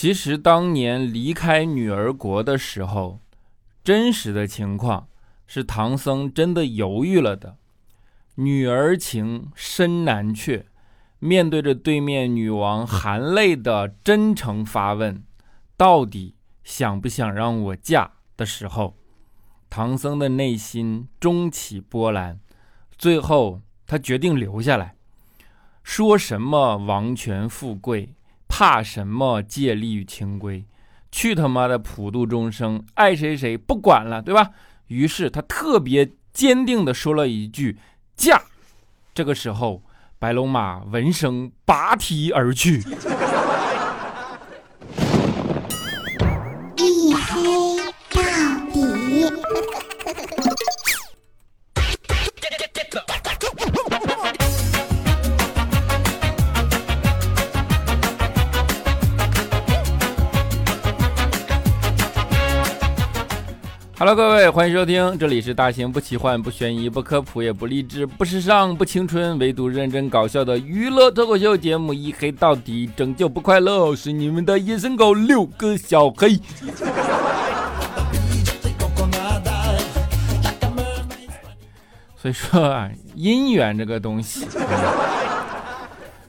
[0.00, 3.18] 其实当年离开女儿国的时候，
[3.82, 5.08] 真实的情况
[5.44, 7.56] 是唐僧真的犹豫了的。
[8.36, 10.66] 女儿情深难却，
[11.18, 15.24] 面对着对面女王含泪的真诚发问
[15.76, 18.94] ：“到底想不想让我嫁？”的时候，
[19.68, 22.38] 唐僧的内心中起波澜，
[22.96, 24.94] 最后他决定留下来。
[25.82, 28.14] 说什么王权富贵？
[28.48, 30.64] 怕什么戒律与清规？
[31.10, 34.50] 去他妈的普度众生，爱谁谁不管了，对吧？
[34.88, 37.78] 于是他特别坚定地说了一句
[38.16, 38.42] ：“嫁。”
[39.14, 39.82] 这个时候，
[40.18, 42.82] 白龙马闻声拔蹄而去。
[46.76, 47.78] 一黑
[48.10, 48.22] 到
[48.72, 49.77] 底。
[64.08, 76.40] 嗨各位，欢迎收听，这里是大型不奇幻、不悬疑、不科普、也不励志、不时尚、不青春，唯独认真搞笑的娱乐脱口秀节目《一黑到底》，拯救不快乐，是你们的野生狗六个小黑。
[82.16, 84.46] 所以说啊，姻缘这个东西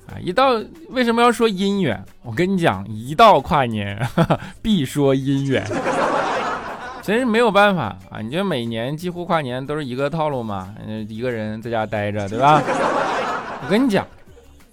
[0.06, 2.04] 啊，一到为什么要说姻缘？
[2.24, 4.06] 我跟你讲，一到跨年
[4.62, 5.66] 必说姻缘。
[7.10, 8.22] 真是没有办法啊！
[8.22, 10.76] 你就每年几乎跨年都是一个套路嘛，
[11.08, 12.62] 一个人在家待着，对吧？
[13.66, 14.06] 我跟你讲，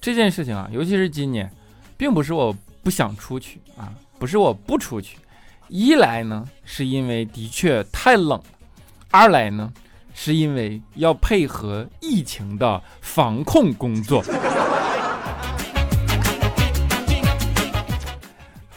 [0.02, 1.50] 这件事情啊，尤其是今年，
[1.96, 5.16] 并不是我不想出去啊，不是我不出去。
[5.68, 8.38] 一来呢，是因为的确太冷；
[9.10, 9.72] 二来呢，
[10.12, 14.22] 是因为要配合疫情的防控工作。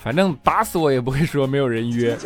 [0.01, 2.17] 反正打死我也不会说没有人约。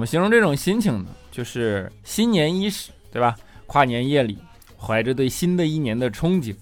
[0.00, 1.06] 么形容这种心情呢？
[1.30, 3.36] 就是新年伊始，对吧？
[3.66, 4.38] 跨年夜里，
[4.78, 6.56] 怀着对新的一年的憧憬，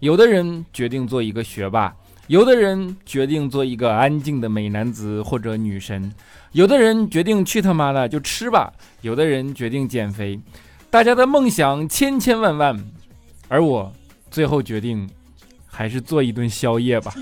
[0.00, 1.92] 有的人决定做一个学霸，
[2.26, 6.12] 有的人决定做一个安静的美男子或者女神，
[6.52, 10.38] 有的人决定去他妈的就吃吧，有的人决定减肥。
[10.90, 12.78] 大家的梦想千千万万，
[13.48, 13.90] 而我
[14.30, 15.08] 最后决定
[15.66, 17.12] 还是做一顿宵夜吧。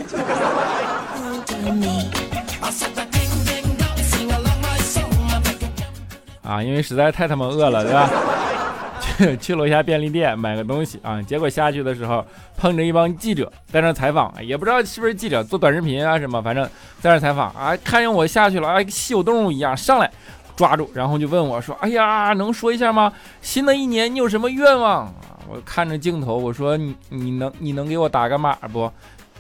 [6.50, 8.10] 啊，因为实在太他妈饿了，对吧？
[9.00, 12.24] 去去楼下便利店买个东西啊，结果下去的时候
[12.56, 16.68] 碰着一帮记者在那采访，也不知道是不是记者做短视频啊什么，反正
[17.00, 20.10] 在那采访啊，看见我下去了，啊，稀有动物一样上来
[20.56, 23.12] 抓住，然后就问我说：“哎呀，能说一下吗？
[23.40, 25.12] 新的一年你有什么愿望？”
[25.48, 28.90] 我看着镜头我说：“你你能你能给我打个码不？”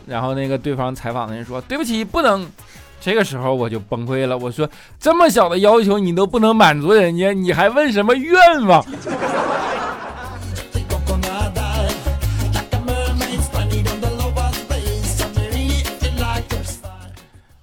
[0.06, 2.48] 然后那个对方采访的人说：“对不起，不能。”
[3.00, 4.68] 这个时候我就崩溃了，我说
[4.98, 8.80] 这么小的要求你都不能满足人家，你还问什么愿望？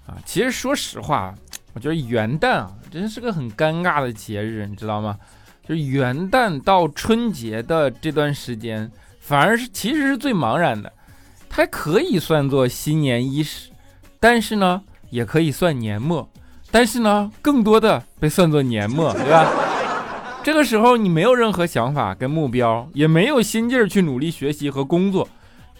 [0.07, 1.35] 啊，其实说实话，
[1.73, 5.15] 我觉得元旦啊，真是个很尴尬的节日，你知道吗？
[5.69, 10.91] 就是元旦到春节的这段时间，反而是其实是最茫然的，
[11.47, 13.69] 它可以算作新年伊始，
[14.19, 14.81] 但是呢。
[15.09, 16.29] 也可以算年末，
[16.71, 19.49] 但是呢，更多的被算作年末， 对吧？
[20.43, 25.27] 这个时候你没有任何想法跟目标，也没有心劲儿去努力学习和工作，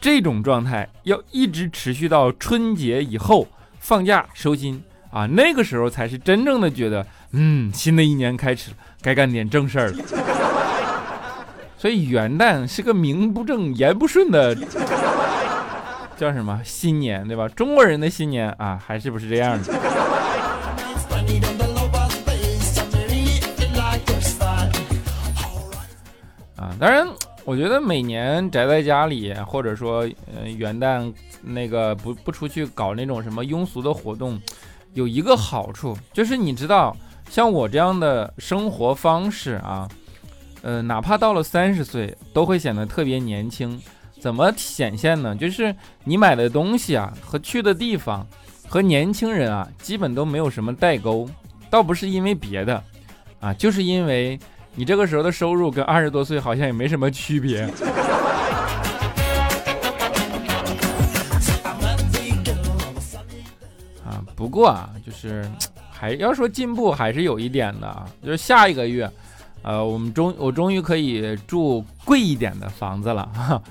[0.02, 3.48] 这种状态要一直持续到春节以后
[3.80, 9.98] 放假收心啊，那个时候才是真正的觉得，嗯，新的一年开始了，该干点正事儿了。
[11.80, 14.54] 所以元旦是个名不正言不顺的。
[16.18, 17.48] 叫什么新年对吧？
[17.50, 19.74] 中国人的新年啊，还是不是这样的？
[26.56, 27.08] 啊，当然，
[27.46, 34.42] 我觉得每年宅在家里，或者说，呃，元旦那个不不出去搞那种什么庸俗的活动，
[34.94, 36.98] 有一个好处，就是你知道，
[37.30, 39.88] 像我这样的生活方式啊，
[40.64, 43.80] 呃，哪怕到了三十岁，都会显得特别年轻。
[44.20, 45.36] 怎么显现呢？
[45.36, 45.74] 就是
[46.04, 48.28] 你买的东西啊，和去的地方，
[48.68, 51.30] 和年轻人啊，基本都没有什么代沟。
[51.70, 52.84] 倒不是因为别的，
[53.40, 54.40] 啊，就是因为
[54.74, 57.62] 你这个时候的收入跟二十多岁好像也没什么区别。
[64.04, 65.46] 啊，不过啊，就是
[65.92, 69.10] 还要说进步还是有一点的啊，就是下一个月，
[69.62, 73.62] 呃，我们终我终于可以住贵一点的房子了哈。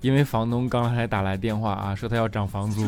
[0.00, 2.82] 因为房东刚才打来电话啊，说他要涨房租。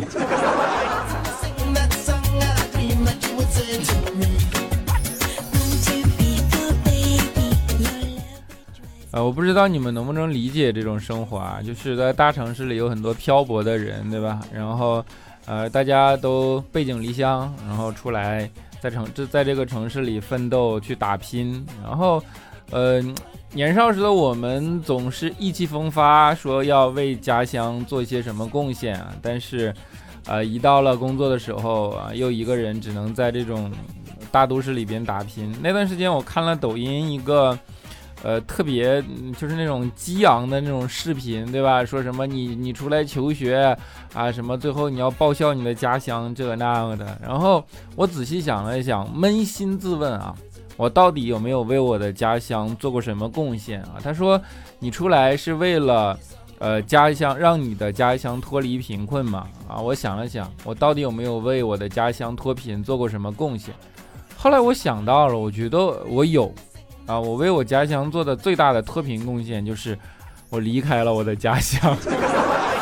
[9.12, 14.41] 呃，我不知道你们能不能理解这种生活啊，就是在大城市里有很多漂泊的人，对吧？
[14.53, 15.05] 然后，
[15.47, 18.49] 呃，大家都背井离乡，然后出来
[18.81, 22.23] 在城这在这个城市里奋斗去打拼，然后，
[22.71, 23.03] 呃，
[23.52, 29.75] 年少时的我们总是意气风发，说要为家乡做一些什么贡献啊，但是，
[30.26, 33.70] 呃，一到了工作的时候啊，又一个人只能在这种
[34.31, 35.55] 大都市里边打拼。
[35.62, 37.58] 那段时间我看了抖音一个。
[38.23, 39.02] 呃，特别
[39.38, 41.82] 就是那种激昂的那种视频，对吧？
[41.82, 43.75] 说什么你你出来求学
[44.12, 47.19] 啊，什么最后你要报效你的家乡，这个那个的。
[47.26, 47.64] 然后
[47.97, 50.37] 我仔细想了想，扪心自问啊，
[50.81, 54.00] 我到底有没有为我的家乡做过什么贡献啊？
[54.03, 54.41] 他说
[54.79, 56.19] 你出来是为了
[56.59, 59.47] 呃家乡，让你的家乡脱离贫困嘛？
[59.69, 63.75] 啊，我想了想，我到底有没有为我的家乡脱贫做过什么贡献？
[64.38, 65.79] 后来我想到了，我觉得
[66.09, 66.50] 我有。
[67.05, 69.99] 啊，我为我家乡做的最大的脱贫贡献就是，
[70.49, 71.94] 我离开了我的家乡。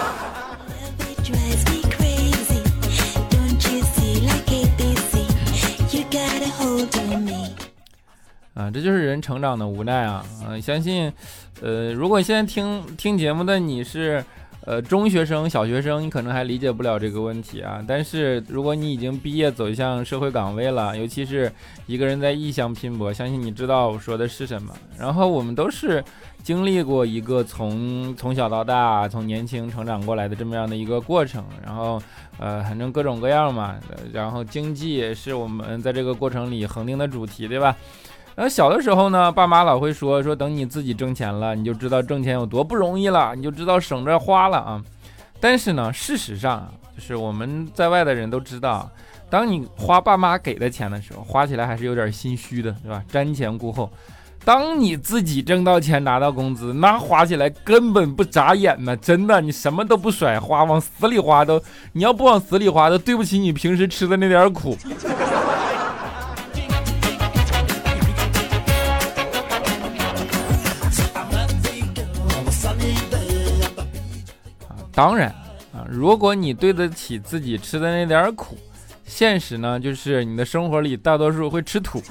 [8.78, 10.24] 这就是人成长的无奈啊！
[10.46, 11.12] 嗯，相信，
[11.60, 14.24] 呃，如果现在听听节目的你是。
[14.66, 17.82] 呃，中学生、小学生，你可能还理解不了这个问题啊。
[17.88, 21.50] 但是，如果你已经毕业走向社会岗位了，尤其是
[21.86, 24.74] 一个人在异乡拼搏，相信你知道我说的是什么。
[24.98, 26.04] 然后，我们都是
[26.42, 31.42] 经历过一个从从小到大、从年轻成长过来的这么样的一个过程。
[31.64, 32.02] 然后，
[32.38, 33.76] 呃，反正各种各样嘛。
[34.12, 37.74] 然后，经济也是我们在这个过程里恒定的主题，对吧？
[38.38, 44.80] 然后小的时候呢，爸妈老会说说等你自己挣钱了，你就知道挣钱有多不容易了，你就知道省着花了啊。
[45.40, 48.88] 但是呢，事实上啊，就是我们在外的人都知道，
[49.28, 53.02] 当你花爸妈给的钱的时候，花起来还是有点心虚的，对吧？
[53.10, 53.90] 瞻前顾后。
[54.44, 61.60] 当你自己挣到钱拿到工资，那花起来根本不眨眼呢，真的，你什么都不甩花，往死里花都，
[61.92, 64.78] 你要不往死里花，都对不起你平时吃的那点苦。
[74.98, 75.28] 当然
[75.72, 78.58] 啊，如果你对得起自己吃的那点苦，
[79.04, 82.02] 现实呢就是你的生活里大多数会吃土。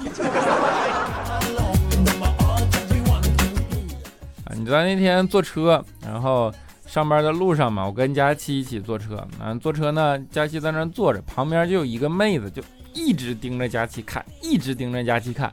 [4.46, 6.50] 啊，你知道那天坐车，然后
[6.86, 12.62] 上班的路上嘛，我跟佳期一起坐车，啊，坐车呢，佳期在那坐着，旁边就有一个妹子，就
[12.94, 15.52] 一直盯着佳期看，一直盯着佳期看，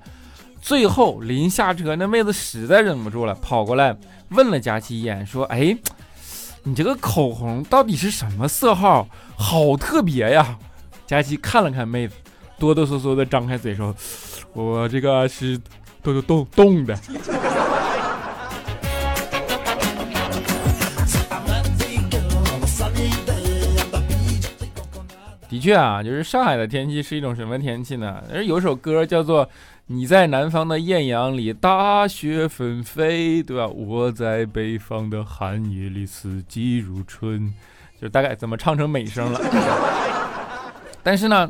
[0.62, 3.94] 最后临下车，那妹子实在忍不住了，跑过来
[4.30, 5.78] 问了佳期一眼，说：“哎。”
[6.68, 9.08] 你这个口红到底是什么色号？
[9.38, 10.58] 好特别呀！
[11.06, 12.16] 佳琪看了看妹子，
[12.58, 13.96] 哆哆嗦嗦的张开嘴说
[14.54, 15.60] ：“我这个是
[16.02, 16.98] 冻冻冻的。”
[25.56, 28.22] 的确啊，就是上海的天气是一种什么天气呢？
[28.34, 29.50] 而有首歌叫做。
[29.88, 33.68] 你在南方的艳阳里，大雪纷飞，对吧？
[33.68, 37.54] 我在北方的寒夜里，四季如春，
[38.02, 39.40] 就大概怎么唱成美声了。
[41.04, 41.47] 但是呢，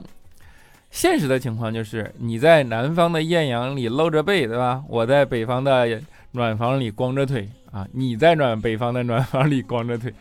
[0.91, 4.83] 现实的情况就是，你在南方的艳阳里露着背，对吧？
[4.89, 6.01] 我在北方的
[6.33, 7.87] 暖房里光着腿啊！
[7.93, 10.13] 你在暖北方的暖房里光着腿，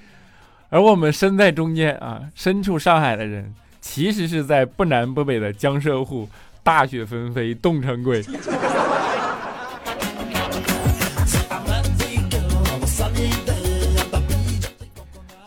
[0.69, 3.53] 而我们身在中间啊，身处上海的人，
[3.87, 6.27] 其实是在不南不北的江浙沪。
[6.63, 8.25] 大雪纷飞，冻成鬼。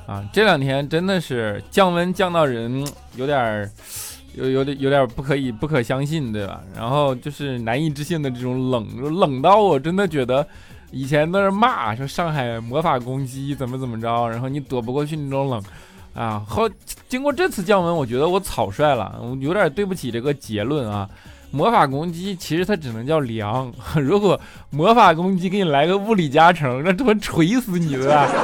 [0.06, 3.68] 啊，这两天真的是降温降到人有点儿，
[4.36, 6.62] 有有点有点不可以不可相信，对吧？
[6.76, 10.48] 然后就是难以置信的这种冷，冷到我真的觉得，
[10.92, 15.60] 以前在那骂说上海魔法攻击怎么怎么着，然后你躲不过去那种冷。
[16.18, 16.68] 啊，好，
[17.08, 21.08] 经过这次降温，我觉得我草率了，我有点对不起这个结论啊。
[21.52, 24.40] 魔法攻击其实它只能叫凉， 如果
[24.72, 28.28] 魔法攻击给你来个物理加成，那他妈锤死你了。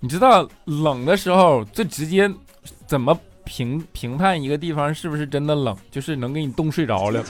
[0.00, 2.30] 你知道冷的时候最直接
[2.86, 7.22] 怎么评评判一个地方是不是真的冷，就是能给你冻睡着了。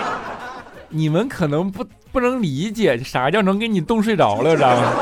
[0.88, 1.86] 你们可能不
[2.16, 4.92] 不能理解啥叫能给你冻睡着了， 知道吗？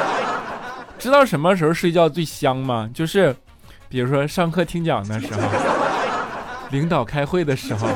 [0.98, 2.90] 知道什么时候睡觉最香吗？
[2.92, 3.32] 就是，
[3.88, 5.40] 比如说上课听讲的时候，
[6.72, 7.86] 领导开会的时候，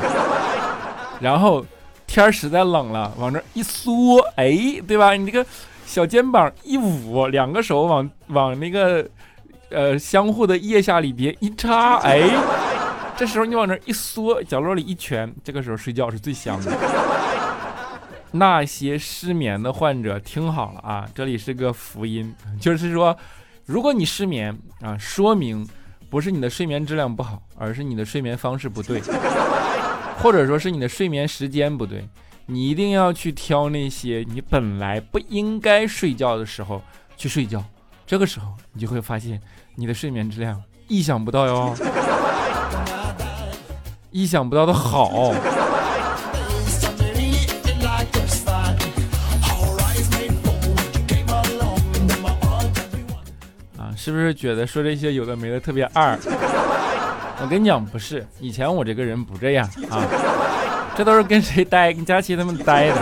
[1.20, 1.66] 然后。
[2.10, 5.12] 天实在冷了，往这一缩，哎，对吧？
[5.12, 5.46] 你这个
[5.84, 9.06] 小肩膀一捂，两个手往往那个
[9.68, 12.22] 呃相互的腋下里边一插，哎，
[13.14, 16.72] 这时候你往这一缩，角落里一蜷，这个时候睡觉是最香的。
[18.32, 23.16] 那些失眠的患者听好了啊，这里是个福音， 就是说，
[23.64, 25.66] 如果你失眠啊，说明
[26.10, 29.00] 不是你的睡眠质量不好，而是你的睡眠方式不对，
[30.20, 32.06] 或者说是你的睡眠时间不对。
[32.50, 36.82] 你一定要去挑那些你本来不应该睡觉的时候
[37.14, 37.62] 去睡觉，
[38.06, 39.38] 这个时候你就会发现
[39.74, 41.74] 你的睡眠质量意想不到哟，
[44.10, 45.30] 意想不到的好。
[54.08, 56.18] 是不是觉得说这些有的没的特别二？
[57.42, 60.02] 我跟你讲，不是，以前我这个人不这样啊，
[60.96, 61.92] 这都是跟谁待？
[61.92, 62.96] 跟佳琪他们待的。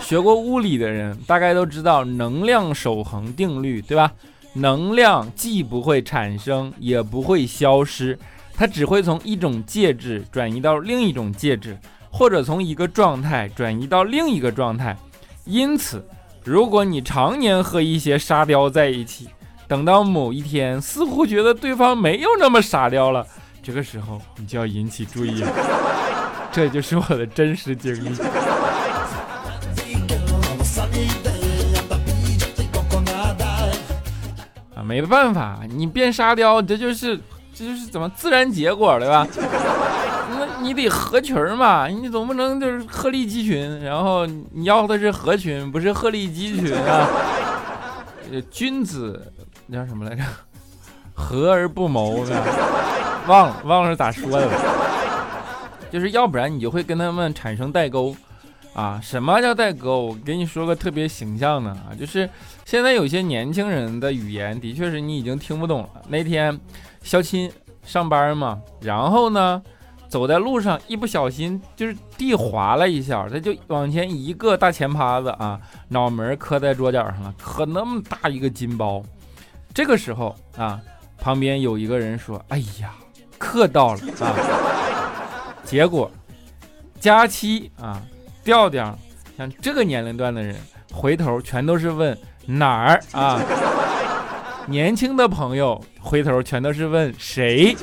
[0.00, 4.10] 学过物理的人大概都知道能量守恒定律，对吧？
[4.54, 8.18] 能量既不会产生，也不会消失，
[8.54, 11.76] 它只会从一种介质转移到另一种介质，
[12.10, 14.96] 或者从一个状态转移到另一个状态。
[15.44, 16.02] 因此，
[16.42, 19.28] 如果你常年和一些沙雕在一起，
[19.68, 23.24] 等到某一天，似乎觉得对方没有那么傻雕了，
[23.62, 25.52] 这个时候你就要引起注意了。
[26.50, 28.08] 这就是我的真实经历。
[34.74, 37.20] 啊，没办法，你变沙雕，这就是
[37.52, 39.26] 这就是怎么自然结果对吧？
[40.30, 47.06] 那你得合群嘛，你总不能就是鹤立鸡群，然后你要的是合群，不是鹤立鸡群啊。
[48.50, 49.30] 君子。
[49.68, 50.22] 那叫什么来着？
[51.14, 52.42] 和而不谋 呢？
[53.26, 54.52] 忘了，忘了是咋说的了。
[55.90, 58.14] 就是要不然你就会跟他们产生代沟
[58.72, 59.00] 啊。
[59.02, 60.06] 什么叫代沟？
[60.06, 62.28] 我给你说个特别形象的啊，就是
[62.64, 65.88] 现在有些年轻人的语言的确是你已经听不懂了。
[66.08, 66.58] 那天
[67.02, 67.50] 肖钦
[67.82, 69.60] 上班嘛，然后呢，
[70.08, 79.02] 走在路上一不小心就是地滑了一下，他就往前一个大前趴子啊，脑门磕在桌角上了，磕那么大一个金包。
[79.78, 80.80] 这个时候啊，
[81.20, 82.94] 旁边有一个人说：“哎呀，
[83.38, 84.34] 磕到了啊！”
[85.62, 86.10] 结果
[86.98, 88.02] 佳期啊、
[88.42, 88.98] 调调，
[89.36, 90.56] 像这个年龄段的人，
[90.92, 93.40] 回头全都是问哪儿啊？
[94.66, 97.76] 年轻的朋友回头全都是问谁？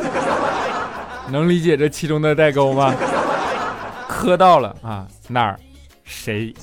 [1.29, 2.93] 能理解这其中的代沟吗？
[4.05, 5.57] 磕到了啊，哪儿？
[6.03, 6.53] 谁？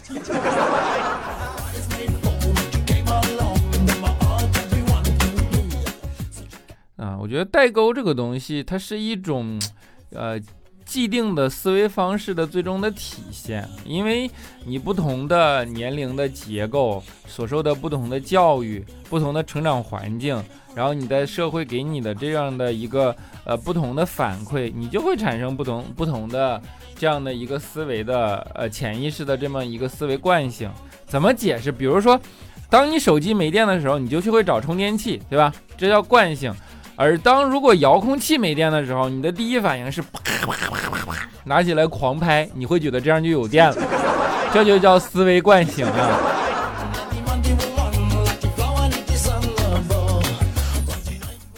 [7.32, 9.58] 我觉得代沟这个东西，它是一种，
[10.10, 10.38] 呃，
[10.84, 13.66] 既定的思维方式的最终的体现。
[13.86, 14.30] 因为
[14.66, 26.60] 你不同的年龄的结构，所受的不同的教育，不同的成长环境，然后你在社会给你的这样的一个呃不同的反馈，你就会产生不同不同的
[26.96, 30.70] 这样的一个思维的呃潜意识的这么一个思维惯性。
[31.06, 31.72] 怎么解释？
[31.72, 32.20] 比如说，
[32.68, 35.50] 当你手机没电的时候，你就去会找充电器，对吧？
[35.78, 36.54] 这叫惯性。
[36.94, 43.76] 而当如果遥控器没电的时候，你的第一反应是啪啪啪啪啪拿起来狂拍，你会觉得这样就有电了，
[44.52, 46.20] 这就叫思维惯性啊。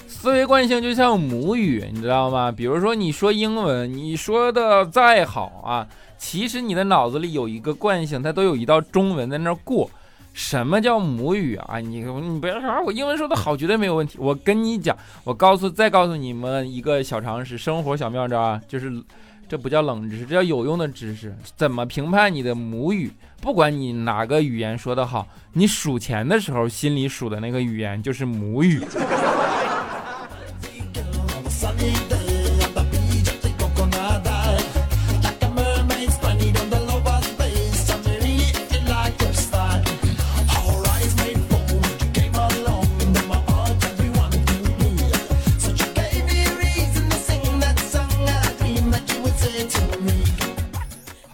[0.06, 2.50] 思维惯性就像母语，你知道吗？
[2.50, 5.86] 比如说你说英文，你说的再好啊，
[6.16, 9.90] 其实你的脑子里有一个惯性，它都有一道中文在那儿过。
[10.34, 11.78] 什么叫母语啊？
[11.78, 14.18] 你你不要说我英文说的好，绝对没有问题。
[14.20, 18.92] 我跟你讲，我告诉再告诉你们一个小常识，生活小妙招啊，就是
[19.48, 21.34] 这不叫冷知识，这叫有用的知识。
[21.56, 23.10] 怎么评判你的母语？
[23.40, 28.80] 不管你哪个语言说的好，你数钱的时候心里数的那个语言就是母语。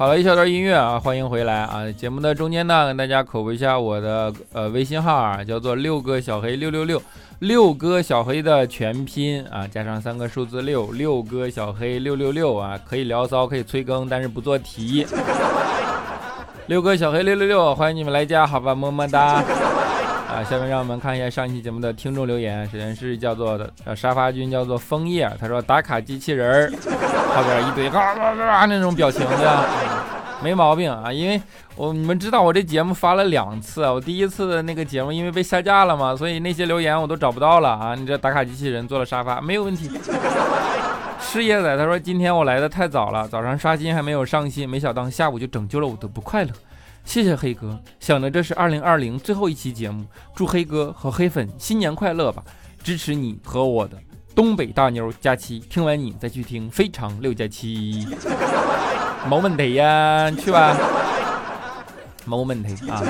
[0.00, 1.92] 好了一小段音乐啊，欢迎回来啊！
[1.92, 7.02] 节目的中间呢，跟大家口播一下我的呃微信号啊，叫做六哥小黑六六六，
[7.40, 15.06] 六哥小黑的全拼啊，加上三个数字六，六哥小黑六六六啊，可以聊骚，可以催更，但是不做题。
[16.68, 19.44] 六哥小黑六六六，欢迎你们来加，好吧，么么哒。
[20.44, 26.72] 下面让我们看一下上一期节目的听众留言，首先是叫做呃沙发君，叫做枫叶，他说打卡机器人儿，
[27.34, 29.64] 后边一堆嘎嘎嘎那种表情的。
[30.42, 31.38] 没毛病啊，因为
[31.76, 37.94] 我你们知道我这节目发了两次，我第一次的那个节目因为被下架了嘛，所以那些留言我都找不到了啊。
[37.94, 39.90] 你这打卡机器人坐了沙发没有问题。
[41.20, 46.50] 事业仔他说今天我来的太早了，早上刷新还没有上新，没想到下午就拯救了我的不快乐。
[47.04, 50.04] 谢谢黑哥，想着这是二零二零最后一期节目，
[50.34, 52.42] 祝黑哥和黑粉新年快乐吧，
[52.82, 53.98] 支持你和我的
[54.34, 58.06] 东北大妞佳期，听完你再去听非常六加七。
[59.28, 60.76] 没问题呀，去吧。
[62.24, 63.02] 没问题啊。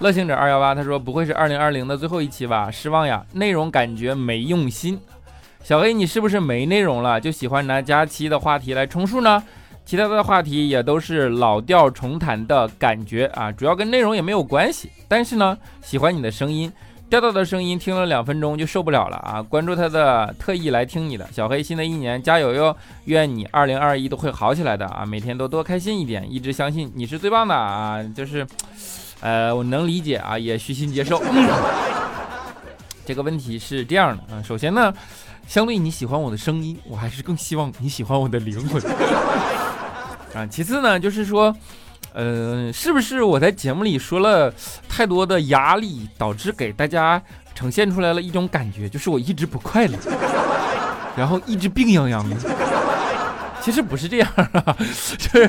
[0.00, 2.70] 乐行者二幺八他说不会是二零二零的最后一期吧？
[2.70, 5.00] 失望呀，内容感觉没用心。
[5.62, 7.20] 小黑你是不是没内容了？
[7.20, 9.42] 就喜欢拿佳期的话题来充数呢？
[9.84, 14.90] 其他的话题也都是老调重弹的感觉啊，主要跟内容也没有关系。
[15.06, 16.72] 但是呢，喜欢你的声音。
[17.10, 19.40] 调调的声音听了两分钟就受不了了啊！
[19.40, 21.28] 关注他的，特意来听你的。
[21.30, 22.74] 小黑，新的一年加油哟！
[23.04, 25.04] 愿你二零二一都会好起来的啊！
[25.04, 28.02] 每天都多开心一点，一直相信你是最棒的啊！
[28.16, 28.44] 就是，
[29.20, 31.22] 呃，我能理解啊，也虚心接受。
[33.06, 34.92] 这个问题是这样的啊，首先呢，
[35.46, 38.82] 相对你喜欢我的声音，我还是更希望你喜欢我的灵魂
[40.34, 40.46] 啊。
[40.46, 41.54] 其次呢，就是说。
[42.12, 44.54] 呃，是不是我在节目里说了
[44.88, 47.20] 太多的压力，导致给大家
[47.56, 49.98] 呈现出来了一种感觉，就是我一直不快乐，
[51.16, 52.36] 然后一直病殃殃的。
[53.60, 54.76] 其实不是这样啊，
[55.18, 55.48] 就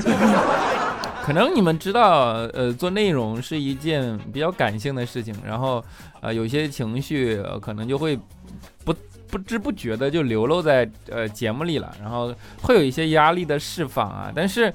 [1.22, 5.84] 可能你们知道，呃，做内容是一件比较感性的事情，然后
[6.20, 8.18] 呃，有些情绪可能就会
[9.30, 14.72] 不知不觉的就流露在呃节目里了，然后会有一些压力的释放啊，但是。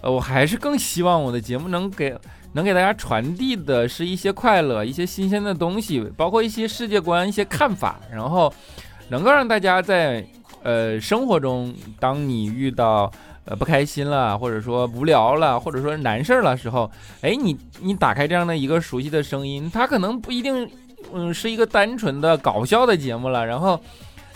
[0.00, 2.16] 呃，我还是更希望我的节目能给
[2.52, 8.54] 能给大家传递的是一些快乐、一些新鲜的东西，包括一些世界观、一些看法，然后
[9.08, 10.24] 能够让大家在
[10.62, 13.10] 呃生活中，当你遇到
[13.44, 16.88] 呃不开心了，或者说无聊了，或者说难事儿了时候，
[17.22, 20.70] 哎，你你打开这样的一个熟悉的声音，它可能不一定
[21.12, 23.80] 嗯是一个单纯的搞笑的节目了，然后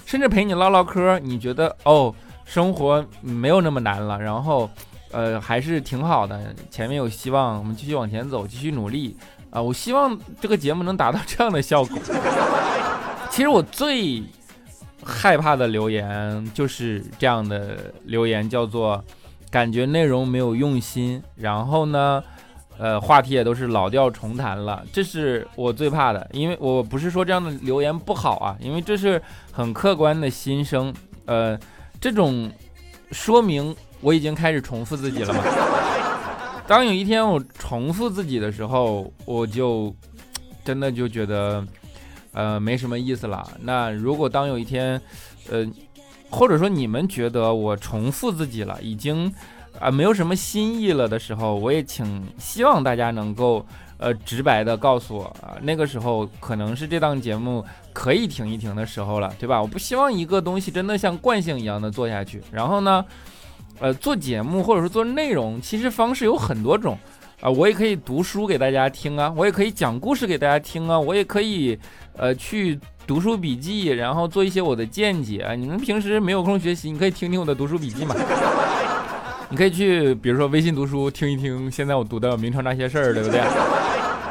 [0.05, 4.69] 甚至陪你唠唠嗑，你觉得哦，生活没有那么难了，然后。
[5.15, 9.15] 呃，还是挺好的，前面有希望，我们继续往前走，继续努力
[9.51, 9.61] 啊！
[9.61, 11.99] 我希望这个节目能达到这样的效果。
[13.29, 14.23] 其实我最
[15.05, 19.05] 害怕的留言就是这样的留言，叫做
[19.51, 22.25] 感觉内容没有用心，然后呢，
[22.79, 26.29] 呃，话题也都是老调重弹了，这是我最怕的。
[26.33, 29.21] 因为我不是说这样的留言不好啊，因为这是
[29.53, 30.93] 很客观的心声，
[31.27, 31.59] 呃，
[32.01, 32.51] 这种
[33.11, 33.75] 说明。
[34.05, 35.45] 我已经开始重复自己了嘛？
[36.67, 39.95] 当有一天我重复自己的时候，我就
[40.65, 41.65] 真的就觉得，
[42.33, 43.49] 呃，没什么意思了。
[43.61, 45.01] 那如果当有一天，
[45.49, 45.65] 呃，
[46.31, 49.33] 或者说你们觉得我重复自己了，已经
[49.79, 53.65] 啊没有什么新意了的时候，我也请希望大家能够
[53.99, 59.61] 呃直白的告诉我啊，那个时候可能是这档节目可以停一停的时候了，对吧？
[59.61, 62.43] 我不希望一个东西真的像惯性一样的做下去。
[62.51, 63.05] 然后呢？
[63.81, 66.97] 呃，做节目或者说做内容，其实方式有很多种
[67.41, 67.51] 啊。
[67.51, 71.77] 我也可以读书给大家听啊，我也可以讲故事给大家听啊，我也可以
[72.17, 75.57] 呃去读书笔记，然后做一些我的见解。
[75.59, 78.15] 你们平时没有空学习，你可以听听我的读书笔记嘛。
[79.53, 83.39] 你可以去，比如说微信读书听一听，现在我读的《明朝那些事儿》，对不对？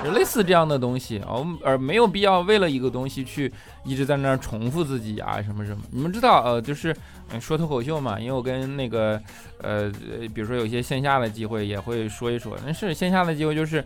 [0.03, 3.53] 就 类似这样的东西，哦，而没有必要为了一个东西去
[3.86, 5.84] 一直在那儿重复自己啊，什么什么。
[5.91, 6.91] 你们知道，呃，就是
[7.39, 9.21] 说脱口秀嘛，因为我跟那个，
[9.62, 9.91] 呃，
[10.34, 12.57] 比如说有些线下的机会也会说一说。
[12.65, 13.86] 但是线下的机会就是，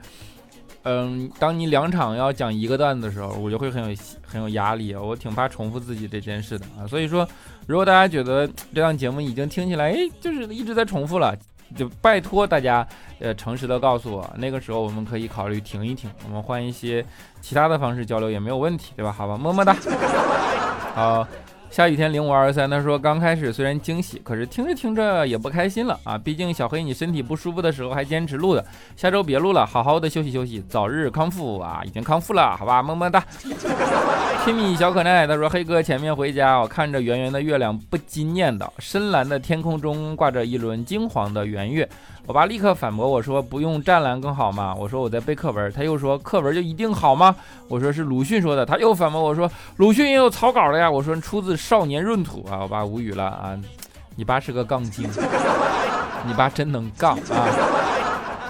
[0.85, 6.85] 嗯，当你两场要讲一个段子的时候，我就会很有很有压力，我挺怕重复自己这件事的啊。
[6.87, 7.27] 所以说，
[7.65, 11.35] 如果大家觉得这档节目已经听起来，哎，就是一直在重复了。
[11.75, 17.03] 就拜托大家，呃，诚实的告诉我，那个时候我们可以考虑停一停，我们换一些
[17.41, 19.11] 其他的方式交流也没有问题，对吧？
[19.11, 19.75] 好吧，么么哒，
[20.93, 21.27] 好。
[21.75, 26.17] 下雨天零五二三，他说刚开始虽然惊喜，可是听着听着也不开心了啊！
[26.17, 31.81] 毕竟小黑你身体不舒服的时候还坚持录的，下周别录了，好好的休息休息，早日康复啊！
[31.85, 33.21] 已经康复了，好吧，么么哒。
[34.45, 41.89] 天米小可耐，他说黑哥前面回家，我看着圆圆的月亮不禁念叨：深蓝的天空中挂着一轮金黄的圆月。
[42.27, 47.35] 我爸立刻反驳我说：“不用湛蓝更好吗？”我说：“我在背课文。”他又说：“课文就一定好吗？”
[47.69, 53.55] 我说：“是鲁迅说的。”他又反驳我说：“鲁迅也有草稿的呀。”我说：“出自《少年闰土》啊。”我爸无语了啊！
[54.15, 55.07] 你爸是个杠精，
[56.25, 57.47] 你爸真能杠啊！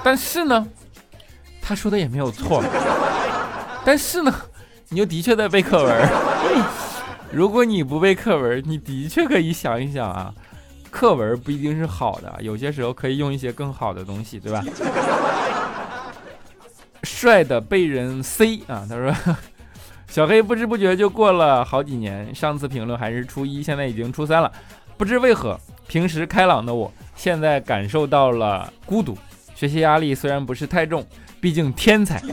[0.03, 0.65] 但是呢，
[1.61, 2.63] 他说的也没有错。
[3.83, 4.33] 但是呢，
[4.89, 6.09] 你又的确在背课文。
[7.31, 10.31] 如果你不背课文，你的确可以想一想啊。
[10.95, 14.63] 课文不一定是好的，有些时候可以用一些更好的东西，对吧？
[17.03, 19.13] 帅的被人 C 啊，他说
[20.07, 24.49] 小黑不知不觉就过了好几年，上次评论还是初一，现在已经初三了，
[24.95, 29.17] 不知为何，平时开朗的我现在感受到了孤独，
[29.53, 31.05] 学习压力虽然不是太重，
[31.41, 32.23] 毕竟天才，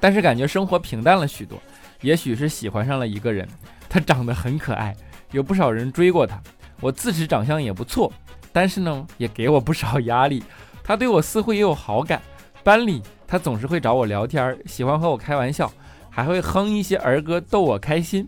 [0.00, 1.60] 但是感觉生活平淡了许多，
[2.00, 3.46] 也许是喜欢上了一个人，
[3.90, 4.96] 他长得很可爱，
[5.32, 6.40] 有不少人追过他，
[6.80, 8.12] 我自持长相也不错，
[8.52, 10.42] 但是呢，也给我不少压力，
[10.82, 12.20] 他对我似乎也有好感。
[12.62, 15.70] 班里，他总是会找我聊天，喜欢和我开玩笑，
[16.10, 18.26] 还会哼一些儿歌逗我开心。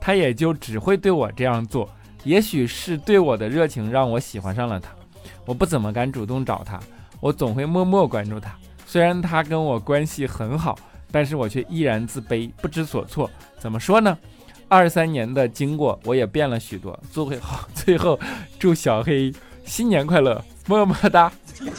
[0.00, 1.88] 他也就只会对我这样做。
[2.24, 4.90] 也许是对我的热情让我喜欢上了他。
[5.44, 6.80] 我不怎么敢主动找他，
[7.20, 8.52] 我总会默默关注他。
[8.86, 10.78] 虽然他跟我关系很好，
[11.10, 13.30] 但是我却依然自卑，不知所措。
[13.58, 14.16] 怎么说呢？
[14.72, 16.98] 二三年的经过，我也变了许多。
[17.10, 18.18] 最后，最后，
[18.58, 19.30] 祝小黑
[19.66, 21.30] 新年快乐，么么哒。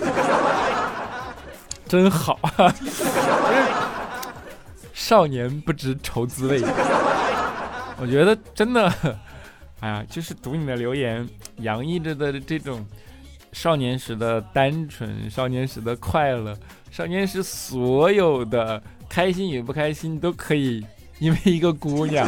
[1.89, 2.71] 真好啊！
[4.93, 6.61] 少年不知愁滋味。
[7.99, 8.93] 我觉得真的，
[9.79, 11.27] 哎呀，就是读你的留言，
[11.57, 12.85] 洋溢着的这种
[13.53, 16.55] 少年时的单纯、少年时的快乐、
[16.91, 18.79] 少年时所有的
[19.09, 20.85] 开心与不开心都可以
[21.17, 22.27] 因为一个姑娘。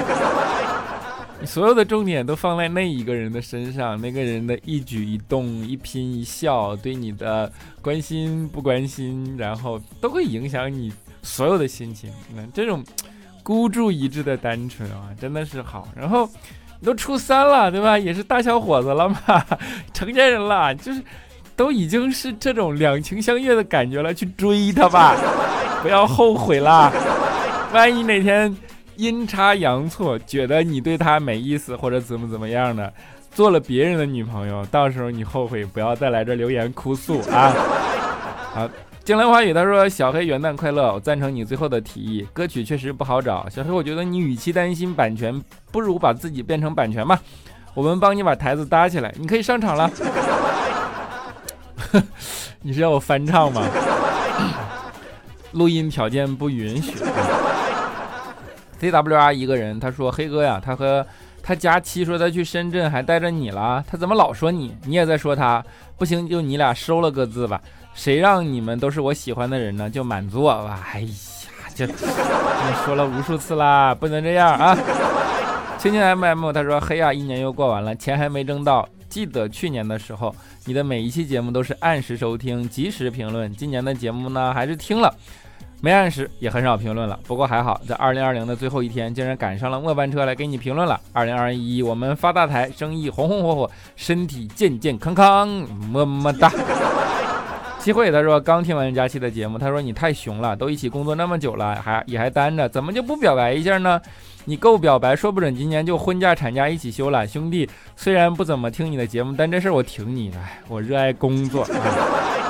[1.40, 12.10] 你所有的重点都放在那一个人的身上，那个人的一举一动、一颦一笑，对你的关心不关心，然后都会影响你所有的心情。
[12.34, 12.84] 那这种
[13.44, 15.90] 孤注一掷的单纯啊，真的是好。
[15.96, 16.28] 然后
[16.80, 18.00] 你都初三了，对吧？
[18.00, 19.46] 也是大小伙子了嘛，
[19.94, 21.04] 成年人了，就是
[21.56, 25.16] 都已经是这种两情相悦的感觉了，去追他吧，
[25.82, 26.92] 不要后悔啦。
[27.74, 28.56] 万一哪天……
[28.98, 32.92] 阴差阳错，觉得你对他没意思或者怎么怎么样的，
[33.32, 37.54] 做了别人的女朋友，到时候你后悔，不要再来这留言哭诉啊！
[38.56, 38.70] 好，
[39.04, 42.26] 江兰花语他说：“小黑元旦快乐，我赞成你最后的提议。
[42.34, 45.40] 歌曲确实不好找，小黑，我觉得你与其担心版权，
[45.72, 47.20] 不如把自己变成版权吧。
[47.74, 49.92] 我们帮你把台子搭起来，你可以上场了。
[52.64, 53.62] 你是要我翻唱吗？
[55.52, 56.94] 录音条件不允许。”
[58.80, 61.06] C W R 一个人，他说：“黑哥呀，他和
[61.42, 64.76] 他佳期说他去深圳还带着你了，他怎么老说你？
[64.86, 65.64] 你也在说他？
[65.98, 67.62] 不行，就你俩收了个字吧。
[67.94, 69.90] 谁让你们都是我喜欢的人呢？
[69.90, 70.86] 就满足我吧。
[70.94, 71.08] 哎呀，
[71.74, 71.88] 这
[72.84, 74.78] 说了无数次啦，不能这样啊！
[75.78, 78.88] 青青 M M 他说：黑呀，一年又过完了，钱还没挣到。
[79.08, 80.36] 记得去年的时候，
[80.66, 83.54] 你的每一期节目都是按时收听，及时评论。
[83.56, 85.16] 今年的节目呢，还是听了。”
[85.86, 87.20] 没按时，也很少评论了。
[87.28, 91.00] 不过还好，在二零二零的最后一天，竟然赶上了末班车来给你评论了。
[91.14, 96.52] 二零二一，我们发大财，生意红红火火，身体健健康康，么么哒。
[97.78, 104.02] 机会，他说刚听完佳期的节目，他说你太熊了，都一起工作那么久了，还也还单着，怎么就不表白一下呢？
[104.46, 107.28] 你够表白，说不准今年就婚假产假一起休了。
[107.28, 111.64] 兄弟，虽然不怎么听你的节目，但这事儿我挺你的，我热爱工作。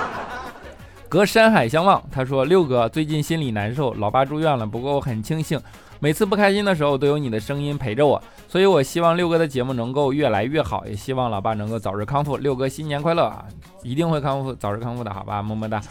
[1.16, 4.68] 隔山海相望，他说：“六哥最近心里难受，老爸住院了。
[4.68, 5.58] 不过我很庆幸，
[6.02, 8.22] 每次不开心的时候都有你的声音陪着我。
[8.50, 12.36] 所以我希望六哥的节目能够越来越好，也希望老爸能够早日康复。
[12.36, 13.46] 六哥新年快乐啊！
[13.82, 15.42] 一定会康复，早日康复的，好吧？
[15.42, 15.82] 么么哒。”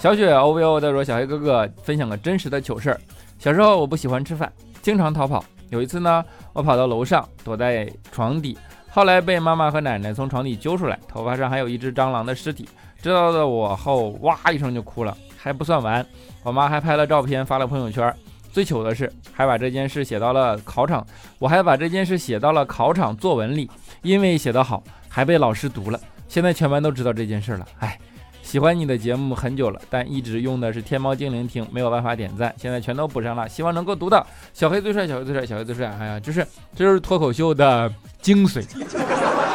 [0.00, 2.98] 小雪 O V O 他说：“小黑哥哥分享个真实的糗事儿。
[3.38, 4.50] 小时候我不喜欢吃饭，
[4.80, 5.44] 经常逃跑。
[5.68, 8.56] 有一次呢，我跑到楼上躲在床底，
[8.88, 12.66] 后来被妈妈和奶奶从床底揪出来，头发上还有一只蟑螂的尸体。”
[13.00, 16.04] 知道的我后哇一声就哭了，还不算完，
[16.42, 18.14] 我妈还拍了照片发了朋友圈。
[18.50, 21.06] 最糗的是，还把这件事写到了考场，
[21.38, 23.70] 我还把这件事写到了考场作文里，
[24.02, 26.00] 因为写得好，还被老师读了。
[26.28, 27.66] 现在全班都知道这件事了。
[27.78, 27.96] 哎，
[28.42, 34.26] 喜欢你的节目很久了，但一直用的是天猫精灵听，没有办法点赞，现在全都补上了，希望能够读到。
[34.52, 35.86] 小黑最帅，小黑最帅，小黑最帅。
[36.00, 38.64] 哎呀，就是这就是脱口秀的精髓，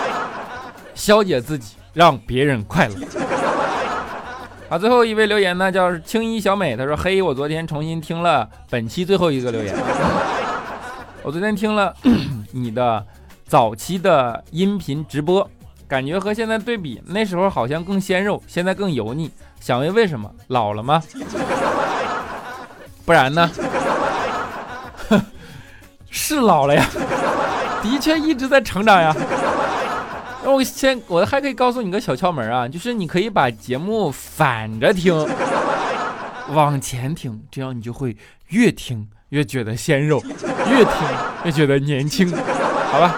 [0.96, 2.96] 消解自己，让别人快乐。
[4.74, 9.72] 好，最后一位留言呢，叫青衣小美，她说：“嘿，我昨天重新听了本期最后一个留言，
[11.22, 11.94] 我昨天听了
[12.54, 13.06] 你的
[13.46, 15.48] 早期的音频直播，
[15.88, 20.28] 感觉和现在对比，那时候好像更鲜肉，现在更油腻，想问为什么？
[20.48, 21.04] 老了吗？
[23.06, 23.48] 不然呢？
[26.10, 26.84] 是老了呀，
[27.84, 29.16] 的确一直在成长呀。”
[30.44, 35.16] 那我先，我还可以告诉你个小窍门啊，就是你可以把节目反着听，
[36.54, 38.16] 往前听，这样你就会
[38.50, 40.22] 越听越觉得鲜肉，
[40.70, 40.94] 越听
[41.46, 43.16] 越觉得年轻，好吧？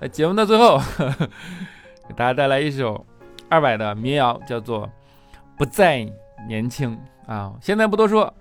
[0.00, 0.80] 那节目的最后，
[2.08, 3.06] 给大家带来一首
[3.50, 4.86] 二百的民谣，叫做
[5.58, 6.06] 《不再
[6.48, 6.98] 年轻》
[7.30, 7.52] 啊。
[7.60, 8.32] 现在不多说，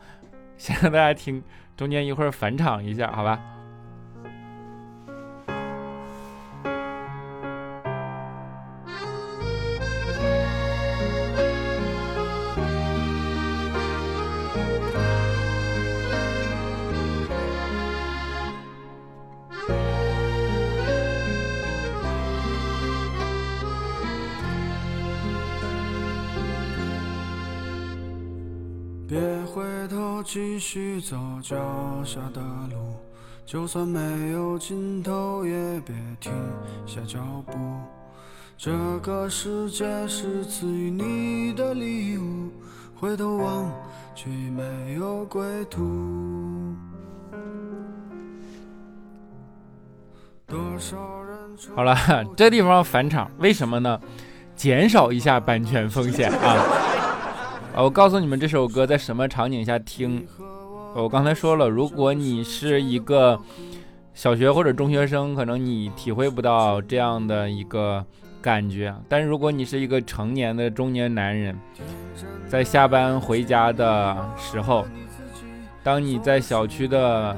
[0.57, 1.43] 先让大家听，
[1.75, 3.37] 中间一会儿返场一下，好吧？
[31.09, 31.57] 走脚
[32.05, 32.93] 下的路，
[33.43, 36.31] 就算没有尽头，也别停
[36.85, 37.17] 下脚
[37.47, 37.57] 步。
[38.55, 42.51] 这个世界是赐予你的礼物，
[42.95, 43.71] 回头望
[44.13, 45.79] 却没有归途。
[50.45, 51.37] 多少人
[51.75, 51.97] 好了，
[52.37, 53.99] 这地方返场，为什么呢？
[54.55, 56.63] 减少一下版权风险啊。
[57.81, 60.27] 我告诉你们这首歌在什么场景下听。
[60.95, 63.39] 我刚才说了，如果你是一个
[64.13, 68.03] 小学或者中学生，可能你体会不到这样的一个
[68.41, 68.93] 感觉。
[69.07, 71.57] 但是如果你是一个成年的中年男人，
[72.47, 74.85] 在下班回家的时候，
[75.83, 77.37] 当你在小区的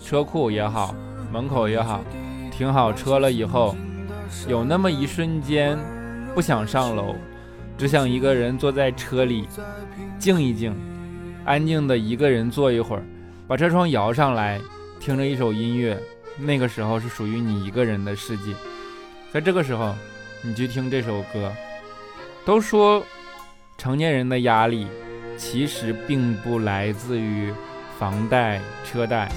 [0.00, 0.94] 车库也好，
[1.32, 2.00] 门口也好，
[2.50, 3.76] 停好车了以后，
[4.48, 5.78] 有那么一瞬间
[6.34, 7.14] 不想上楼。
[7.76, 9.46] 只想一个人坐在车里，
[10.18, 10.74] 静一静，
[11.44, 13.02] 安静的一个人坐一会儿，
[13.46, 14.60] 把车窗摇上来，
[15.00, 15.98] 听着一首音乐。
[16.36, 18.54] 那个时候是属于你一个人的世界，
[19.32, 19.94] 在这个时候，
[20.42, 21.52] 你去听这首歌。
[22.44, 23.04] 都说
[23.76, 24.86] 成年人的压力
[25.36, 27.52] 其实并不来自于
[27.98, 29.30] 房贷车贷，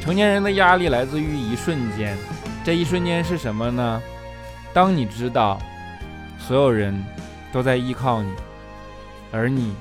[0.00, 2.16] 成年人的压力来自于一瞬间。
[2.64, 4.02] 这一瞬间是什么呢？
[4.72, 5.60] 当你知道
[6.38, 7.04] 所有人。
[7.50, 8.30] 都在依靠你，
[9.32, 9.72] 而你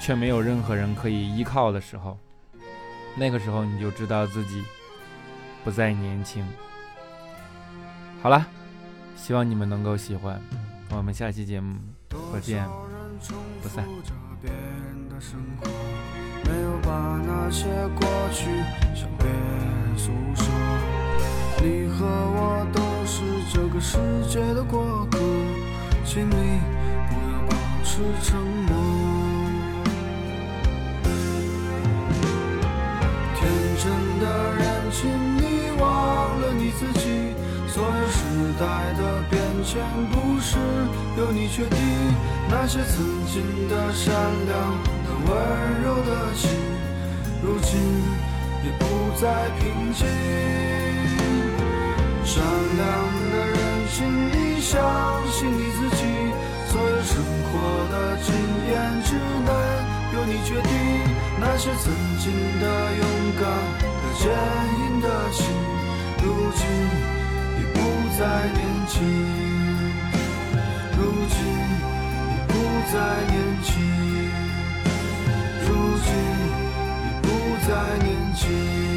[0.00, 2.18] 却没有任何人可以依靠的时候，
[3.14, 4.64] 那个时候你就知道自己
[5.62, 6.44] 不再年轻。
[8.22, 8.46] 好了，
[9.14, 10.40] 希望你们能够喜欢，
[10.90, 12.66] 我们下期节目不见
[13.62, 13.84] 不散。
[16.44, 18.46] 没有把那些过去
[18.96, 20.46] 向别人诉说，
[21.62, 25.18] 你和我都是这个世界的过客，
[26.04, 26.60] 请你。
[27.82, 28.59] 是沉默。
[34.30, 34.62] 的人，
[34.92, 37.34] 请你忘了你自己。
[37.66, 38.18] 所有时
[38.58, 38.62] 代
[38.98, 40.56] 的变迁，不是
[41.18, 41.78] 由你决定。
[42.48, 44.14] 那些曾经的善
[44.46, 44.54] 良
[45.04, 45.28] 的温
[45.82, 46.50] 柔的心，
[47.42, 47.70] 如今
[48.64, 48.84] 也不
[49.20, 50.06] 再平静。
[52.24, 52.86] 善良
[53.32, 53.58] 的人，
[53.92, 53.98] 请
[54.30, 54.78] 你相
[55.30, 56.02] 信你自己。
[56.70, 57.50] 所有生活
[57.90, 58.28] 的经
[58.70, 58.72] 验
[59.04, 59.08] 只
[59.44, 59.50] 能
[60.14, 60.70] 由你决定，
[61.40, 63.02] 那些曾经的勇
[63.40, 63.42] 敢
[63.80, 63.84] 的
[64.18, 64.22] 坚
[64.78, 65.38] 硬的心，
[66.22, 66.24] 如
[66.54, 66.60] 今
[67.56, 67.76] 已不
[68.18, 68.20] 再
[68.52, 68.92] 年轻，
[70.98, 70.98] 如
[71.28, 71.38] 今
[72.28, 72.52] 已不
[72.92, 72.94] 再
[73.30, 73.68] 年轻，
[75.66, 75.68] 如
[76.04, 76.06] 今
[77.04, 77.24] 已不
[77.66, 77.68] 再
[78.04, 78.89] 年轻。